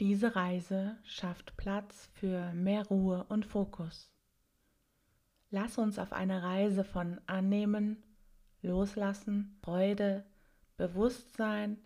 Diese 0.00 0.34
Reise 0.34 0.98
schafft 1.04 1.56
Platz 1.56 2.10
für 2.14 2.52
mehr 2.52 2.84
Ruhe 2.88 3.26
und 3.28 3.46
Fokus. 3.46 4.10
Lass 5.50 5.78
uns 5.78 6.00
auf 6.00 6.12
eine 6.12 6.42
Reise 6.42 6.82
von 6.82 7.20
Annehmen, 7.26 8.02
Loslassen, 8.60 9.56
Freude, 9.62 10.26
Bewusstsein, 10.76 11.78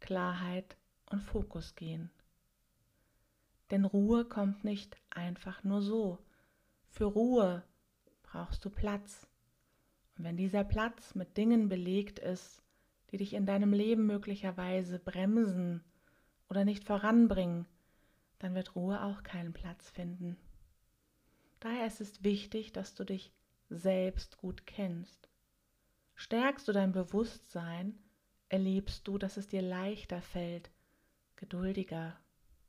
Klarheit 0.00 0.76
und 1.10 1.22
Fokus 1.22 1.74
gehen. 1.74 2.10
Denn 3.70 3.86
Ruhe 3.86 4.26
kommt 4.26 4.62
nicht 4.62 4.98
einfach 5.08 5.64
nur 5.64 5.80
so. 5.80 6.18
Für 6.90 7.06
Ruhe 7.06 7.64
brauchst 8.24 8.62
du 8.66 8.68
Platz. 8.68 9.26
Und 10.18 10.24
wenn 10.24 10.36
dieser 10.36 10.64
Platz 10.64 11.14
mit 11.14 11.38
Dingen 11.38 11.70
belegt 11.70 12.18
ist, 12.18 12.62
die 13.10 13.16
dich 13.16 13.32
in 13.32 13.46
deinem 13.46 13.72
Leben 13.72 14.04
möglicherweise 14.04 14.98
bremsen 14.98 15.82
oder 16.48 16.64
nicht 16.64 16.84
voranbringen, 16.84 17.66
dann 18.38 18.54
wird 18.54 18.76
Ruhe 18.76 19.02
auch 19.02 19.22
keinen 19.22 19.52
Platz 19.52 19.90
finden. 19.90 20.36
Daher 21.60 21.86
ist 21.86 22.00
es 22.00 22.22
wichtig, 22.22 22.72
dass 22.72 22.94
du 22.94 23.04
dich 23.04 23.32
selbst 23.70 24.36
gut 24.36 24.66
kennst. 24.66 25.28
Stärkst 26.14 26.68
du 26.68 26.72
dein 26.72 26.92
Bewusstsein, 26.92 27.98
erlebst 28.48 29.08
du, 29.08 29.18
dass 29.18 29.36
es 29.36 29.48
dir 29.48 29.62
leichter 29.62 30.20
fällt, 30.20 30.70
geduldiger, 31.36 32.16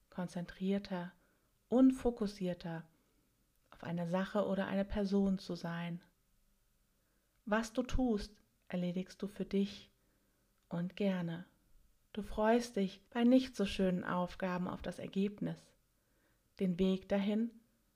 konzentrierter 0.09 1.11
und 1.67 1.91
fokussierter 1.91 2.87
auf 3.71 3.83
eine 3.83 4.07
Sache 4.07 4.45
oder 4.45 4.67
eine 4.67 4.85
Person 4.85 5.37
zu 5.37 5.55
sein. 5.55 6.01
Was 7.45 7.73
du 7.73 7.83
tust, 7.83 8.33
erledigst 8.67 9.21
du 9.21 9.27
für 9.27 9.45
dich 9.45 9.91
und 10.69 10.95
gerne. 10.95 11.45
Du 12.15 12.21
freust 12.21 12.77
dich 12.77 13.01
bei 13.09 13.25
nicht 13.25 13.57
so 13.57 13.65
schönen 13.65 14.05
Aufgaben 14.05 14.69
auf 14.69 14.81
das 14.81 14.99
Ergebnis. 14.99 15.57
Den 16.61 16.79
Weg 16.79 17.09
dahin 17.09 17.51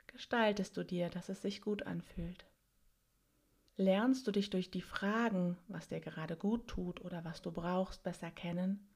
gestaltest 0.08 0.76
du 0.76 0.84
dir, 0.84 1.08
dass 1.10 1.30
es 1.30 1.42
sich 1.42 1.62
gut 1.62 1.84
anfühlt. 1.84 2.46
Lernst 3.78 4.28
du 4.28 4.32
dich 4.32 4.50
durch 4.50 4.70
die 4.72 4.82
Fragen, 4.82 5.58
was 5.70 5.88
dir 5.88 6.02
gerade 6.02 6.36
gut 6.36 6.68
tut 6.68 7.00
oder 7.00 7.24
was 7.24 7.42
du 7.42 7.50
brauchst, 7.50 8.04
besser 8.04 8.30
kennen, 8.30 8.90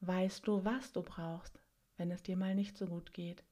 weißt 0.00 0.46
du, 0.46 0.64
was 0.64 0.94
du 0.94 1.02
brauchst, 1.02 1.60
wenn 1.98 2.10
es 2.10 2.22
dir 2.22 2.38
mal 2.38 2.54
nicht 2.54 2.78
so 2.78 2.86
gut 2.86 3.12
geht. 3.12 3.44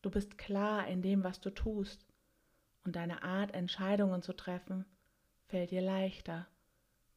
Du 0.00 0.08
bist 0.08 0.38
klar 0.38 0.86
in 0.88 1.02
dem, 1.02 1.22
was 1.22 1.42
du 1.42 1.50
tust, 1.50 2.06
und 2.84 2.96
deine 2.96 3.24
Art, 3.24 3.52
Entscheidungen 3.52 4.22
zu 4.22 4.32
treffen, 4.32 4.86
fällt 5.48 5.70
dir 5.70 5.82
leichter, 5.82 6.46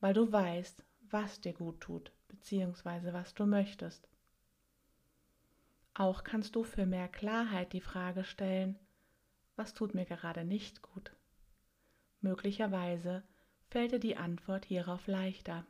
weil 0.01 0.13
du 0.13 0.29
weißt, 0.29 0.83
was 1.11 1.41
dir 1.41 1.53
gut 1.53 1.81
tut, 1.81 2.11
beziehungsweise 2.27 3.13
was 3.13 3.33
du 3.33 3.45
möchtest. 3.45 4.07
Auch 5.93 6.23
kannst 6.23 6.55
du 6.55 6.63
für 6.63 6.85
mehr 6.85 7.07
Klarheit 7.07 7.73
die 7.73 7.81
Frage 7.81 8.23
stellen, 8.23 8.77
was 9.55 9.73
tut 9.73 9.95
mir 9.95 10.05
gerade 10.05 10.45
nicht 10.45 10.81
gut? 10.81 11.15
Möglicherweise 12.21 13.23
fällt 13.69 13.91
dir 13.91 13.99
die 13.99 14.15
Antwort 14.17 14.65
hierauf 14.65 15.07
leichter. 15.07 15.65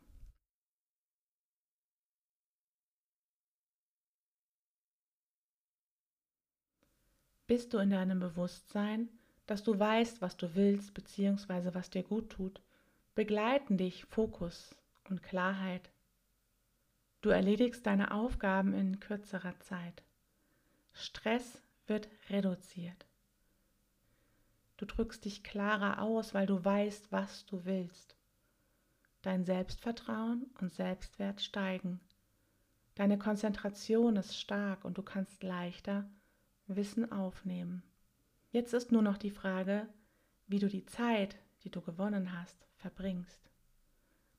Bist 7.48 7.74
du 7.74 7.78
in 7.78 7.92
deinem 7.92 8.20
Bewusstsein, 8.20 9.08
dass 9.46 9.64
du 9.64 9.80
weißt, 9.80 10.22
was 10.22 10.36
du 10.36 10.54
willst 10.56 10.94
bzw. 10.94 11.74
was 11.74 11.90
dir 11.90 12.04
gut 12.04 12.30
tut, 12.30 12.62
begleiten 13.16 13.78
dich 13.78 14.04
Fokus 14.04 14.76
und 15.10 15.24
Klarheit. 15.24 15.90
Du 17.22 17.30
erledigst 17.30 17.86
deine 17.86 18.12
Aufgaben 18.12 18.74
in 18.74 19.00
kürzerer 19.00 19.60
Zeit. 19.60 20.04
Stress 20.94 21.62
wird 21.88 22.10
reduziert. 22.30 23.06
Du 24.78 24.86
drückst 24.86 25.26
dich 25.26 25.44
klarer 25.44 26.02
aus, 26.02 26.34
weil 26.34 26.46
du 26.46 26.64
weißt, 26.64 27.12
was 27.12 27.46
du 27.46 27.66
willst. 27.66 28.16
Dein 29.24 29.44
Selbstvertrauen 29.44 30.46
und 30.62 30.74
Selbstwert 30.74 31.42
steigen. 31.42 32.00
Deine 32.96 33.18
Konzentration 33.18 34.16
ist 34.16 34.38
stark 34.38 34.86
und 34.86 34.98
du 34.98 35.04
kannst 35.04 35.44
leichter 35.44 36.10
Wissen 36.68 37.12
aufnehmen. 37.12 37.84
Jetzt 38.52 38.74
ist 38.74 38.92
nur 38.92 39.02
noch 39.02 39.18
die 39.18 39.32
Frage, 39.32 39.88
wie 40.48 40.60
du 40.60 40.68
die 40.68 40.86
Zeit, 40.86 41.38
die 41.64 41.70
du 41.70 41.82
gewonnen 41.82 42.38
hast, 42.40 42.68
verbringst. 42.78 43.50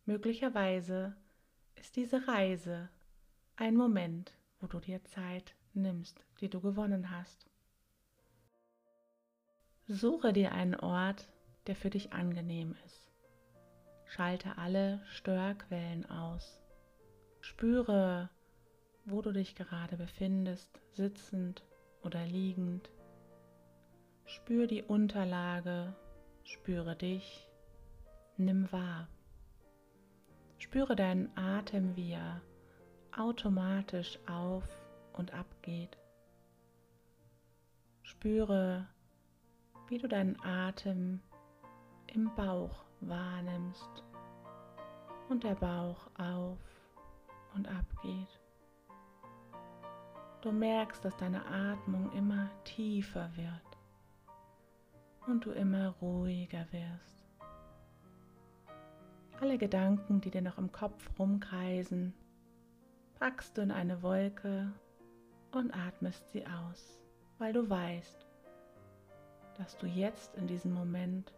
Möglicherweise 0.08 1.14
ist 1.74 1.94
diese 1.96 2.26
Reise 2.26 2.88
ein 3.56 3.76
Moment, 3.76 4.32
wo 4.58 4.66
du 4.66 4.80
dir 4.80 5.04
Zeit 5.04 5.54
nimmst, 5.74 6.24
die 6.40 6.48
du 6.48 6.62
gewonnen 6.62 7.10
hast. 7.10 7.44
Suche 9.86 10.32
dir 10.32 10.52
einen 10.52 10.76
Ort, 10.76 11.28
der 11.66 11.76
für 11.76 11.90
dich 11.90 12.14
angenehm 12.14 12.74
ist. 12.86 13.12
Schalte 14.06 14.56
alle 14.56 15.02
Störquellen 15.10 16.08
aus. 16.08 16.58
Spüre, 17.42 18.30
wo 19.04 19.20
du 19.20 19.30
dich 19.30 19.56
gerade 19.56 19.98
befindest, 19.98 20.80
sitzend 20.94 21.62
oder 22.02 22.24
liegend. 22.24 22.88
Spüre 24.24 24.68
die 24.68 24.84
Unterlage, 24.84 25.94
spüre 26.44 26.96
dich, 26.96 27.46
nimm 28.38 28.72
wahr. 28.72 29.06
Spüre 30.58 30.96
deinen 30.96 31.36
Atem, 31.36 31.94
wie 31.96 32.12
er 32.12 32.42
automatisch 33.16 34.18
auf 34.28 34.64
und 35.12 35.32
ab 35.32 35.46
geht. 35.62 35.96
Spüre, 38.02 38.86
wie 39.88 39.98
du 39.98 40.08
deinen 40.08 40.40
Atem 40.42 41.20
im 42.08 42.34
Bauch 42.34 42.84
wahrnimmst 43.00 44.02
und 45.28 45.44
der 45.44 45.54
Bauch 45.54 46.08
auf 46.18 46.58
und 47.54 47.68
ab 47.68 47.86
geht. 48.02 48.40
Du 50.40 50.52
merkst, 50.52 51.04
dass 51.04 51.16
deine 51.16 51.44
Atmung 51.46 52.12
immer 52.12 52.50
tiefer 52.64 53.30
wird 53.36 53.78
und 55.26 55.44
du 55.44 55.50
immer 55.50 55.90
ruhiger 56.00 56.66
wirst. 56.72 57.27
Alle 59.40 59.56
Gedanken, 59.56 60.20
die 60.20 60.30
dir 60.30 60.42
noch 60.42 60.58
im 60.58 60.72
Kopf 60.72 61.08
rumkreisen, 61.16 62.12
packst 63.20 63.56
du 63.56 63.62
in 63.62 63.70
eine 63.70 64.02
Wolke 64.02 64.72
und 65.52 65.72
atmest 65.72 66.28
sie 66.30 66.44
aus, 66.44 66.98
weil 67.38 67.52
du 67.52 67.70
weißt, 67.70 68.26
dass 69.56 69.76
du 69.78 69.86
jetzt 69.86 70.34
in 70.34 70.48
diesem 70.48 70.72
Moment 70.72 71.32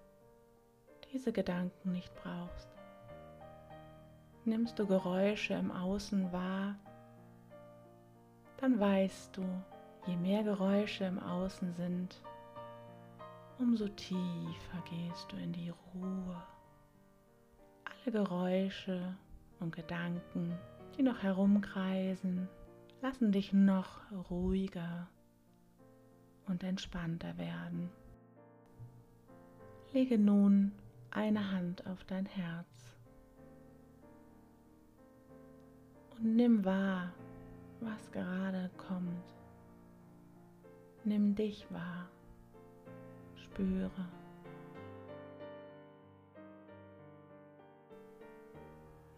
diese 1.13 1.31
Gedanken 1.31 1.93
nicht 1.93 2.15
brauchst. 2.15 2.71
Nimmst 4.47 4.79
du 4.79 4.87
Geräusche 4.87 5.53
im 5.55 5.71
Außen 5.71 6.33
wahr, 6.33 6.77
dann 8.57 8.81
weißt 8.81 9.37
du, 9.37 9.45
je 10.07 10.17
mehr 10.17 10.43
Geräusche 10.43 11.05
im 11.05 11.19
Außen 11.19 11.75
sind, 11.75 12.23
umso 13.59 13.89
tiefer 13.89 14.83
gehst 14.89 15.31
du 15.31 15.37
in 15.37 15.53
die 15.53 15.71
Ruhe. 15.95 16.43
Alle 18.03 18.13
Geräusche 18.13 19.15
und 19.59 19.75
Gedanken, 19.75 20.57
die 20.97 21.03
noch 21.03 21.23
herumkreisen, 21.23 22.49
lassen 23.03 23.31
dich 23.31 23.53
noch 23.53 24.01
ruhiger 24.31 25.09
und 26.47 26.63
entspannter 26.63 27.37
werden. 27.37 27.91
Lege 29.93 30.19
nun 30.19 30.73
eine 31.11 31.51
Hand 31.51 31.87
auf 31.87 32.05
dein 32.05 32.27
Herz 32.27 32.97
und 36.17 36.37
nimm 36.37 36.65
wahr, 36.65 37.13
was 37.81 38.11
gerade 38.13 38.71
kommt. 38.79 39.35
Nimm 41.05 41.35
dich 41.35 41.67
wahr, 41.71 42.09
spüre. 43.35 44.20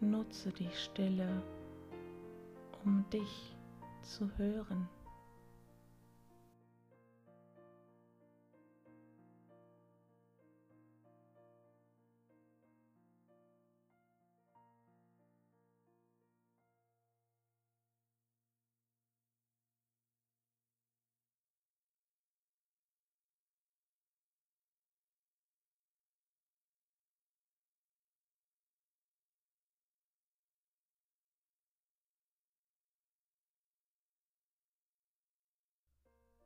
Nutze 0.03 0.51
die 0.51 0.69
Stille, 0.73 1.41
um 2.83 3.05
dich 3.09 3.55
zu 4.01 4.29
hören. 4.37 4.89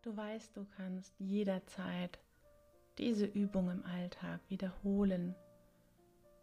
Du 0.08 0.16
weißt, 0.16 0.56
du 0.56 0.66
kannst 0.78 1.14
jederzeit 1.20 2.18
diese 2.98 3.26
Übung 3.26 3.70
im 3.70 3.86
Alltag 3.86 4.40
wiederholen, 4.48 5.36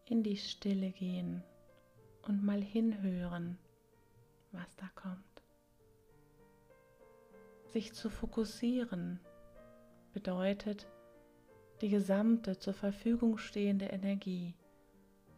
in 0.05 0.23
die 0.23 0.37
Stille 0.37 0.91
gehen 0.91 1.43
und 2.21 2.45
mal 2.45 2.61
hinhören, 2.61 3.57
was 4.53 4.77
da 4.77 4.87
kommt. 4.95 5.43
Sich 7.69 7.95
zu 7.95 8.11
fokussieren 8.11 9.19
bedeutet, 10.13 10.87
die 11.81 11.89
gesamte 11.89 12.59
zur 12.59 12.75
Verfügung 12.75 13.39
stehende 13.39 13.87
Energie 13.87 14.55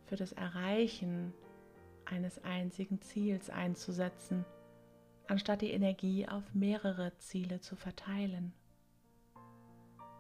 für 0.07 0.17
das 0.17 0.33
Erreichen 0.33 1.33
eines 2.07 2.43
einzigen 2.43 3.01
Ziels 3.01 3.51
einzusetzen, 3.51 4.45
anstatt 5.29 5.63
die 5.63 5.73
Energie 5.73 6.29
auf 6.29 6.55
mehrere 6.55 7.17
Ziele 7.19 7.61
zu 7.61 7.77
verteilen. 7.77 8.53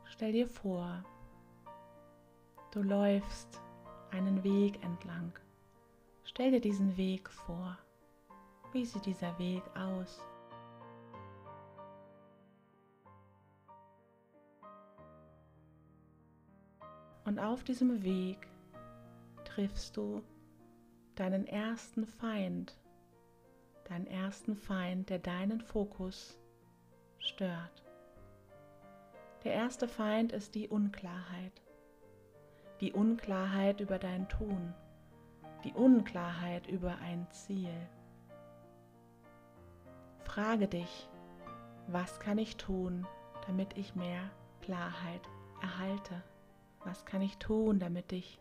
Stell 0.04 0.32
dir 0.32 0.48
vor, 0.48 1.04
du 2.72 2.82
läufst 2.82 3.60
einen 4.10 4.42
Weg 4.42 4.82
entlang. 4.82 5.32
Stell 6.24 6.50
dir 6.50 6.60
diesen 6.60 6.96
Weg 6.96 7.28
vor. 7.28 7.78
Wie 8.72 8.84
sieht 8.84 9.06
dieser 9.06 9.38
Weg 9.38 9.62
aus? 9.76 10.20
Und 17.24 17.40
auf 17.40 17.64
diesem 17.64 18.02
Weg 18.02 18.46
triffst 19.44 19.96
du 19.96 20.22
deinen 21.16 21.46
ersten 21.46 22.06
Feind, 22.06 22.78
deinen 23.88 24.06
ersten 24.06 24.56
Feind, 24.56 25.10
der 25.10 25.18
deinen 25.18 25.60
Fokus 25.60 26.38
stört. 27.18 27.82
Der 29.44 29.52
erste 29.52 29.86
Feind 29.86 30.32
ist 30.32 30.54
die 30.54 30.68
Unklarheit. 30.68 31.62
Die 32.80 32.92
Unklarheit 32.92 33.80
über 33.80 33.98
dein 33.98 34.28
Tun, 34.28 34.74
die 35.64 35.72
Unklarheit 35.72 36.66
über 36.66 36.98
ein 36.98 37.26
Ziel. 37.30 37.72
Frage 40.24 40.68
dich, 40.68 41.08
was 41.86 42.20
kann 42.20 42.38
ich 42.38 42.56
tun, 42.56 43.06
damit 43.46 43.78
ich 43.78 43.94
mehr 43.94 44.30
Klarheit 44.60 45.22
erhalte? 45.62 46.22
Was 46.84 47.04
kann 47.04 47.22
ich 47.22 47.38
tun, 47.38 47.78
damit 47.78 48.12
ich 48.12 48.40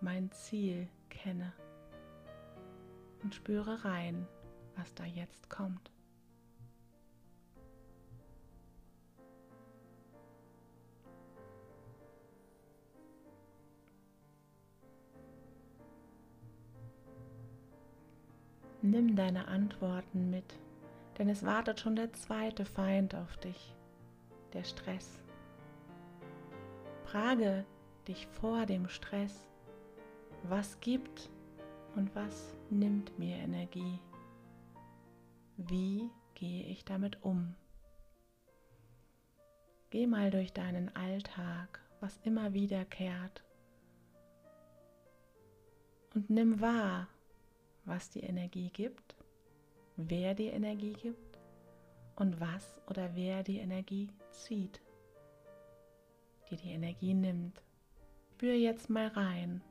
mein 0.00 0.30
Ziel 0.30 0.88
kenne? 1.08 1.52
Und 3.22 3.34
spüre 3.34 3.84
rein, 3.84 4.28
was 4.76 4.94
da 4.94 5.04
jetzt 5.04 5.48
kommt. 5.50 5.90
Nimm 18.82 19.16
deine 19.16 19.48
Antworten 19.48 20.28
mit, 20.28 20.58
denn 21.16 21.30
es 21.30 21.42
wartet 21.42 21.80
schon 21.80 21.96
der 21.96 22.12
zweite 22.12 22.66
Feind 22.66 23.14
auf 23.14 23.34
dich, 23.38 23.74
der 24.52 24.62
Stress. 24.62 25.22
Frage 27.06 27.64
dich 28.06 28.26
vor 28.26 28.66
dem 28.66 28.88
Stress, 28.88 29.48
was 30.42 30.78
gibt 30.80 31.30
und 31.96 32.14
was 32.14 32.54
nimmt 32.68 33.18
mir 33.18 33.36
Energie? 33.36 33.98
Wie 35.56 36.10
gehe 36.34 36.64
ich 36.64 36.84
damit 36.84 37.22
um? 37.22 37.54
Geh 39.90 40.06
mal 40.06 40.30
durch 40.30 40.52
deinen 40.52 40.94
Alltag, 40.96 41.80
was 42.00 42.18
immer 42.24 42.52
wiederkehrt, 42.52 43.44
und 46.14 46.30
nimm 46.30 46.60
wahr, 46.60 47.08
was 47.84 48.10
die 48.10 48.20
Energie 48.20 48.70
gibt, 48.70 49.16
wer 49.96 50.34
die 50.34 50.46
Energie 50.46 50.92
gibt 50.92 51.38
und 52.16 52.40
was 52.40 52.76
oder 52.88 53.14
wer 53.14 53.42
die 53.42 53.58
Energie 53.58 54.08
zieht, 54.30 54.80
die 56.50 56.56
die 56.56 56.70
Energie 56.70 57.14
nimmt. 57.14 57.62
Spür 58.32 58.54
jetzt 58.54 58.90
mal 58.90 59.08
rein 59.08 59.62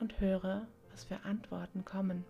und 0.00 0.20
höre, 0.20 0.66
was 0.90 1.04
für 1.04 1.20
Antworten 1.24 1.84
kommen. 1.84 2.24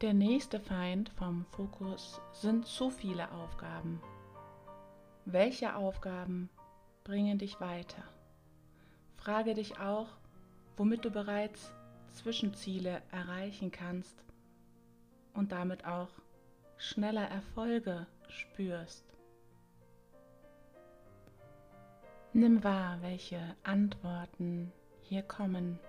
Der 0.00 0.14
nächste 0.14 0.60
Feind 0.60 1.08
vom 1.08 1.44
Fokus 1.46 2.20
sind 2.30 2.68
zu 2.68 2.88
viele 2.88 3.32
Aufgaben. 3.32 4.00
Welche 5.24 5.74
Aufgaben 5.74 6.50
bringen 7.02 7.38
dich 7.38 7.60
weiter? 7.60 8.04
Frage 9.16 9.54
dich 9.54 9.80
auch, 9.80 10.06
womit 10.76 11.04
du 11.04 11.10
bereits 11.10 11.72
Zwischenziele 12.12 13.02
erreichen 13.10 13.72
kannst 13.72 14.22
und 15.34 15.50
damit 15.50 15.84
auch 15.84 16.10
schneller 16.76 17.28
Erfolge 17.28 18.06
spürst. 18.28 19.04
Nimm 22.32 22.62
wahr, 22.62 22.98
welche 23.00 23.40
Antworten 23.64 24.72
hier 25.00 25.24
kommen. 25.24 25.80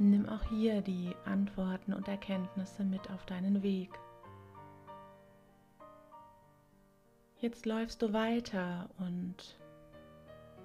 Nimm 0.00 0.28
auch 0.28 0.44
hier 0.44 0.80
die 0.80 1.12
Antworten 1.24 1.92
und 1.92 2.06
Erkenntnisse 2.06 2.84
mit 2.84 3.10
auf 3.10 3.26
deinen 3.26 3.64
Weg. 3.64 3.90
Jetzt 7.40 7.66
läufst 7.66 8.02
du 8.02 8.12
weiter 8.12 8.88
und 8.98 9.58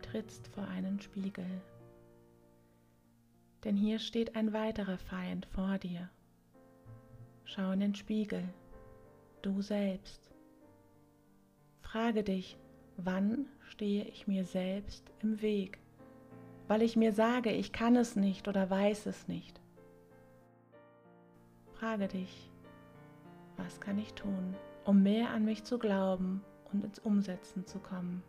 trittst 0.03 0.47
vor 0.49 0.67
einen 0.67 0.99
Spiegel. 0.99 1.61
Denn 3.63 3.75
hier 3.75 3.97
steht 3.97 4.35
ein 4.35 4.53
weiterer 4.53 4.99
Feind 4.99 5.47
vor 5.47 5.79
dir. 5.79 6.09
Schau 7.45 7.71
in 7.71 7.79
den 7.79 7.95
Spiegel, 7.95 8.43
du 9.41 9.61
selbst. 9.61 10.31
Frage 11.81 12.23
dich, 12.23 12.57
wann 12.97 13.47
stehe 13.61 14.03
ich 14.05 14.27
mir 14.27 14.45
selbst 14.45 15.11
im 15.21 15.41
Weg? 15.41 15.82
Weil 16.67 16.81
ich 16.81 16.95
mir 16.95 17.13
sage, 17.13 17.51
ich 17.51 17.71
kann 17.71 17.95
es 17.95 18.15
nicht 18.15 18.47
oder 18.47 18.69
weiß 18.69 19.05
es 19.05 19.27
nicht. 19.27 19.61
Frage 21.73 22.07
dich, 22.07 22.51
was 23.57 23.79
kann 23.81 23.97
ich 23.97 24.13
tun, 24.13 24.55
um 24.85 25.03
mehr 25.03 25.29
an 25.31 25.45
mich 25.45 25.63
zu 25.63 25.77
glauben 25.77 26.41
und 26.71 26.83
ins 26.83 26.99
Umsetzen 26.99 27.65
zu 27.65 27.79
kommen? 27.79 28.23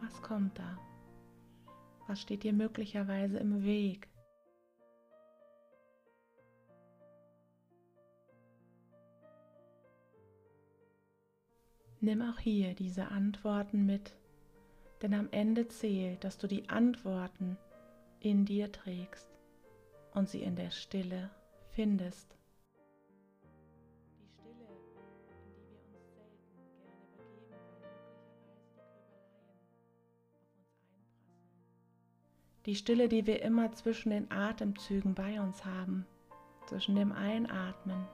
Was 0.00 0.22
kommt 0.22 0.58
da? 0.58 0.78
Was 2.06 2.20
steht 2.20 2.42
dir 2.42 2.52
möglicherweise 2.52 3.38
im 3.38 3.64
Weg? 3.64 4.08
Nimm 12.00 12.22
auch 12.22 12.38
hier 12.38 12.74
diese 12.74 13.08
Antworten 13.08 13.84
mit 13.84 14.16
denn 15.02 15.14
am 15.14 15.28
Ende 15.30 15.68
zählt, 15.68 16.24
dass 16.24 16.38
du 16.38 16.46
die 16.46 16.68
Antworten 16.68 17.56
in 18.20 18.44
dir 18.44 18.72
trägst 18.72 19.28
und 20.12 20.28
sie 20.28 20.42
in 20.42 20.56
der 20.56 20.70
Stille 20.70 21.30
findest. 21.70 22.36
Die 32.66 32.74
Stille, 32.74 33.08
die 33.08 33.26
wir 33.26 33.40
immer 33.40 33.72
zwischen 33.72 34.10
den 34.10 34.30
Atemzügen 34.30 35.14
bei 35.14 35.40
uns 35.40 35.64
haben, 35.64 36.04
zwischen 36.66 36.96
dem 36.96 37.12
Einatmen 37.12 38.06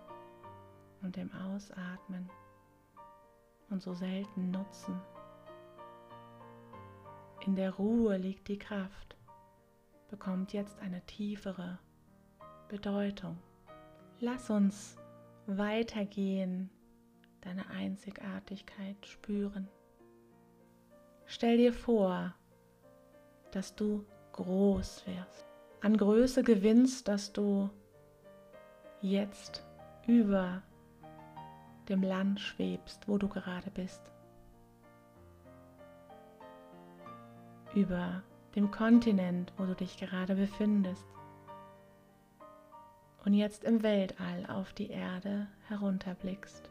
und 1.03 1.17
dem 1.17 1.33
Ausatmen 1.33 2.31
und 3.69 3.83
so 3.83 3.95
selten 3.95 4.53
nutzen. 4.53 5.01
In 7.47 7.57
der 7.57 7.75
Ruhe 7.75 8.17
liegt 8.17 8.49
die 8.49 8.59
Kraft, 8.59 9.17
bekommt 10.09 10.55
jetzt 10.55 10.79
eine 10.79 11.03
tiefere 11.03 11.79
Bedeutung. 12.69 13.37
Lass 14.19 14.49
uns 14.49 14.97
weitergehen, 15.47 16.71
deine 17.43 17.69
Einzigartigkeit 17.69 18.97
spüren. 19.05 19.69
Stell 21.27 21.59
dir 21.59 21.75
vor, 21.75 22.35
dass 23.51 23.75
du 23.75 24.07
groß 24.33 25.07
wirst, 25.07 25.45
an 25.83 25.99
Größe 25.99 26.45
gewinnst, 26.45 27.09
dass 27.09 27.35
du 27.35 27.69
jetzt 29.03 29.67
über 30.07 30.63
dem 31.91 32.03
Land 32.03 32.41
schwebst, 32.41 33.07
wo 33.07 33.19
du 33.19 33.29
gerade 33.29 33.71
bist. 33.71 34.14
Über 37.75 38.23
dem 38.55 38.71
Kontinent, 38.71 39.53
wo 39.57 39.65
du 39.65 39.75
dich 39.75 39.97
gerade 39.97 40.37
befindest. 40.37 41.05
Und 43.25 43.35
jetzt 43.35 43.65
im 43.65 43.83
Weltall 43.83 44.47
auf 44.49 44.73
die 44.73 44.91
Erde 44.91 45.49
herunterblickst, 45.67 46.71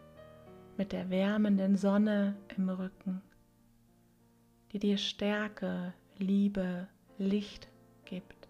mit 0.78 0.94
der 0.94 1.10
wärmenden 1.10 1.76
Sonne 1.76 2.36
im 2.56 2.70
Rücken, 2.70 3.22
die 4.72 4.80
dir 4.80 4.98
Stärke, 4.98 5.94
Liebe, 6.18 6.88
Licht 7.18 7.68
gibt. 8.06 8.48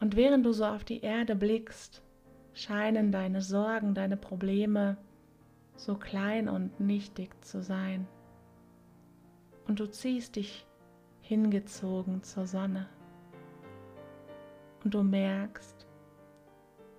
Und 0.00 0.16
während 0.16 0.46
du 0.46 0.52
so 0.52 0.64
auf 0.64 0.84
die 0.84 1.00
Erde 1.00 1.36
blickst, 1.36 2.02
scheinen 2.54 3.12
deine 3.12 3.42
Sorgen, 3.42 3.94
deine 3.94 4.16
Probleme 4.16 4.96
so 5.76 5.96
klein 5.96 6.48
und 6.48 6.80
nichtig 6.80 7.44
zu 7.44 7.62
sein. 7.62 8.06
Und 9.66 9.80
du 9.80 9.90
ziehst 9.90 10.36
dich 10.36 10.66
hingezogen 11.20 12.22
zur 12.22 12.46
Sonne. 12.46 12.88
Und 14.84 14.94
du 14.94 15.02
merkst, 15.02 15.86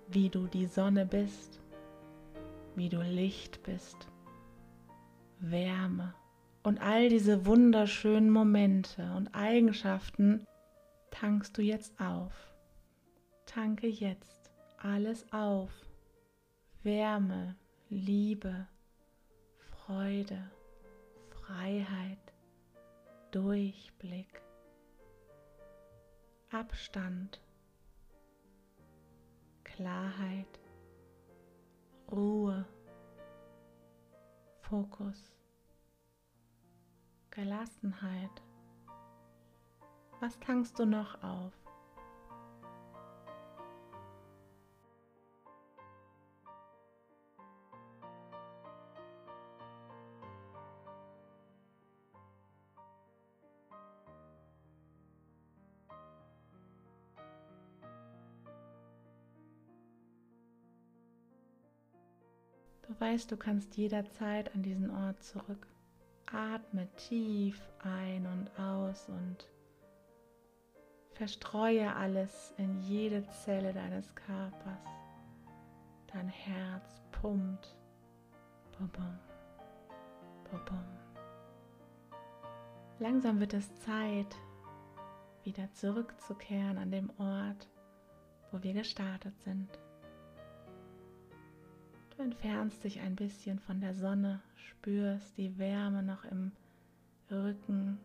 wie 0.08 0.28
du 0.28 0.46
die 0.46 0.66
Sonne 0.66 1.06
bist, 1.06 1.60
wie 2.74 2.88
du 2.88 3.00
Licht 3.00 3.62
bist, 3.62 4.08
Wärme 5.38 6.14
und 6.62 6.80
all 6.80 7.08
diese 7.08 7.46
wunderschönen 7.46 8.30
Momente 8.30 9.12
und 9.16 9.28
Eigenschaften 9.34 10.44
tankst 11.12 11.56
du 11.56 11.62
jetzt 11.62 12.00
auf. 12.00 12.32
Tanke 13.46 13.86
jetzt 13.86 14.50
alles 14.78 15.32
auf. 15.32 15.70
Wärme, 16.82 17.56
Liebe, 17.88 18.66
Freude, 19.58 20.50
Freiheit, 21.30 22.18
Durchblick, 23.36 24.40
Abstand, 26.50 27.38
Klarheit, 29.62 30.58
Ruhe, 32.10 32.64
Fokus, 34.62 35.30
Gelassenheit. 37.30 38.42
Was 40.20 40.40
tankst 40.40 40.78
du 40.78 40.86
noch 40.86 41.22
auf? 41.22 41.65
Du 62.88 63.00
weißt, 63.00 63.30
du 63.30 63.36
kannst 63.36 63.76
jederzeit 63.76 64.54
an 64.54 64.62
diesen 64.62 64.90
Ort 64.90 65.22
zurück. 65.22 65.66
Atme 66.32 66.88
tief 66.96 67.60
ein 67.82 68.26
und 68.26 68.50
aus 68.58 69.08
und 69.08 69.48
verstreue 71.12 71.94
alles 71.94 72.54
in 72.58 72.80
jede 72.80 73.26
Zelle 73.28 73.72
deines 73.72 74.14
Körpers. 74.14 74.84
Dein 76.12 76.28
Herz 76.28 77.02
pumpt. 77.12 77.76
Bum, 78.78 78.88
bum. 78.90 79.18
Langsam 82.98 83.40
wird 83.40 83.52
es 83.52 83.74
Zeit, 83.80 84.36
wieder 85.42 85.70
zurückzukehren 85.72 86.78
an 86.78 86.90
dem 86.90 87.10
Ort, 87.18 87.68
wo 88.50 88.62
wir 88.62 88.72
gestartet 88.72 89.38
sind. 89.40 89.68
Du 92.16 92.22
entfernst 92.22 92.82
dich 92.82 93.00
ein 93.00 93.14
bisschen 93.14 93.58
von 93.58 93.80
der 93.80 93.94
Sonne, 93.94 94.40
spürst 94.54 95.36
die 95.36 95.58
Wärme 95.58 96.02
noch 96.02 96.24
im 96.24 96.50
Rücken 97.30 97.98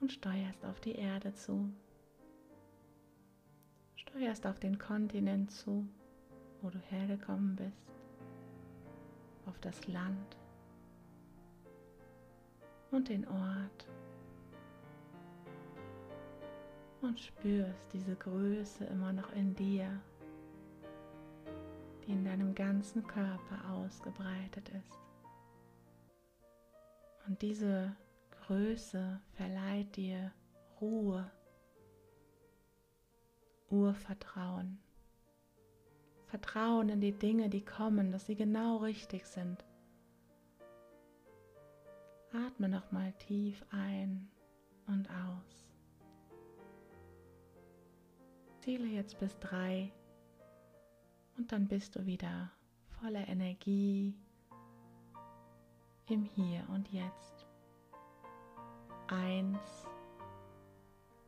und 0.00 0.10
steuerst 0.10 0.64
auf 0.64 0.80
die 0.80 0.96
Erde 0.96 1.32
zu. 1.34 1.72
Steuerst 3.94 4.46
auf 4.48 4.58
den 4.58 4.78
Kontinent 4.78 5.52
zu, 5.52 5.86
wo 6.60 6.70
du 6.70 6.78
hergekommen 6.78 7.54
bist, 7.54 7.92
auf 9.46 9.58
das 9.60 9.86
Land 9.86 10.36
und 12.90 13.08
den 13.08 13.28
Ort 13.28 13.86
und 17.00 17.20
spürst 17.20 17.92
diese 17.92 18.16
Größe 18.16 18.86
immer 18.86 19.12
noch 19.12 19.32
in 19.34 19.54
dir 19.54 20.00
die 22.10 22.14
in 22.14 22.24
deinem 22.24 22.54
ganzen 22.54 23.06
Körper 23.06 23.70
ausgebreitet 23.70 24.68
ist. 24.70 24.98
Und 27.26 27.40
diese 27.40 27.94
Größe 28.46 29.20
verleiht 29.34 29.94
dir 29.96 30.32
Ruhe, 30.80 31.30
Urvertrauen. 33.68 34.80
Vertrauen 36.26 36.88
in 36.88 37.00
die 37.00 37.12
Dinge, 37.12 37.48
die 37.48 37.64
kommen, 37.64 38.10
dass 38.10 38.26
sie 38.26 38.34
genau 38.34 38.78
richtig 38.78 39.26
sind. 39.26 39.64
Atme 42.32 42.68
nochmal 42.68 43.12
tief 43.12 43.64
ein 43.70 44.28
und 44.88 45.08
aus. 45.10 45.68
Ziele 48.60 48.86
jetzt 48.86 49.18
bis 49.20 49.38
drei 49.38 49.92
und 51.40 51.52
dann 51.52 51.68
bist 51.68 51.96
du 51.96 52.04
wieder 52.04 52.50
voller 53.00 53.26
Energie 53.26 54.14
im 56.06 56.24
Hier 56.24 56.68
und 56.68 56.92
Jetzt. 56.92 57.46
Eins. 59.06 59.86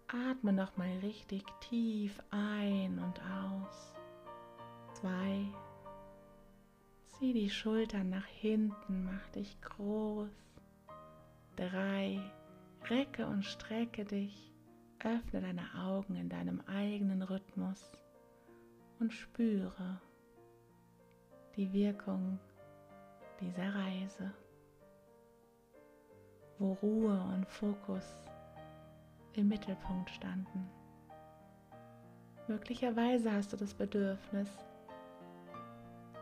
Atme 0.09 0.53
nochmal 0.53 0.99
richtig 0.99 1.45
tief 1.61 2.23
ein 2.29 2.99
und 2.99 3.23
aus. 3.23 3.95
Zwei. 4.93 5.47
Zieh 7.07 7.33
die 7.33 7.49
Schultern 7.49 8.11
nach 8.11 8.27
hinten, 8.27 9.05
mach 9.05 9.31
dich 9.31 9.59
groß. 9.63 10.31
Drei. 11.57 12.21
Recke 12.91 13.27
und 13.27 13.47
strecke 13.47 14.05
dich. 14.05 14.53
Öffne 14.99 15.41
deine 15.41 15.75
Augen 15.75 16.17
in 16.17 16.29
deinem 16.29 16.61
eigenen 16.67 17.23
Rhythmus 17.23 17.93
und 19.03 19.13
spüre 19.13 20.01
die 21.57 21.73
Wirkung 21.73 22.39
dieser 23.41 23.75
Reise, 23.75 24.33
wo 26.61 26.75
Ruhe 26.75 27.21
und 27.35 27.45
Fokus 27.49 28.05
im 29.33 29.49
Mittelpunkt 29.49 30.09
standen. 30.09 30.71
Möglicherweise 32.47 33.33
hast 33.33 33.53
du 33.53 33.57
das 33.57 33.75
Bedürfnis, 33.75 34.49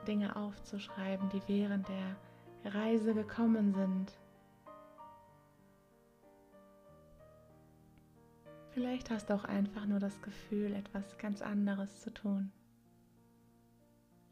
Dinge 0.07 0.35
aufzuschreiben, 0.35 1.29
die 1.29 1.43
während 1.49 1.87
der 1.87 2.73
Reise 2.73 3.13
gekommen 3.13 3.75
sind. 3.75 4.19
Vielleicht 8.71 9.11
hast 9.11 9.29
du 9.29 9.35
auch 9.35 9.45
einfach 9.45 9.85
nur 9.85 9.99
das 9.99 10.23
Gefühl, 10.23 10.73
etwas 10.73 11.19
ganz 11.19 11.43
anderes 11.43 12.01
zu 12.01 12.15
tun. 12.15 12.51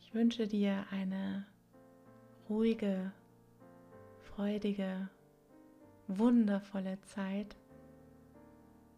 Ich 0.08 0.14
wünsche 0.14 0.46
dir 0.46 0.86
eine 0.90 1.44
ruhige, 2.48 3.12
freudige, 4.22 5.10
wundervolle 6.06 6.98
Zeit 7.02 7.54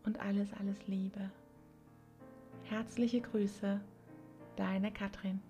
und 0.04 0.20
alles, 0.20 0.52
alles 0.52 0.86
Liebe. 0.86 1.32
Herzliche 2.62 3.22
Grüße, 3.22 3.80
deine 4.54 4.92
Katrin. 4.92 5.40